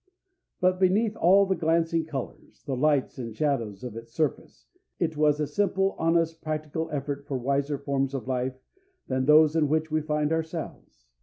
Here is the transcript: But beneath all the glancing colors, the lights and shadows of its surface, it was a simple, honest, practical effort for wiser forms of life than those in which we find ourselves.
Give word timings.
But 0.59 0.79
beneath 0.79 1.15
all 1.15 1.45
the 1.45 1.53
glancing 1.55 2.05
colors, 2.07 2.63
the 2.65 2.75
lights 2.75 3.19
and 3.19 3.35
shadows 3.35 3.83
of 3.83 3.95
its 3.95 4.11
surface, 4.11 4.65
it 4.97 5.15
was 5.15 5.39
a 5.39 5.45
simple, 5.45 5.95
honest, 5.99 6.41
practical 6.41 6.89
effort 6.89 7.27
for 7.27 7.37
wiser 7.37 7.77
forms 7.77 8.15
of 8.15 8.27
life 8.27 8.57
than 9.05 9.25
those 9.25 9.55
in 9.55 9.69
which 9.69 9.91
we 9.91 10.01
find 10.01 10.31
ourselves. 10.31 11.05